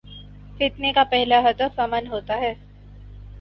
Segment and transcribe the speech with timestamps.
[0.59, 2.53] فتنے کا پہلا ہدف امن ہو تا ہے۔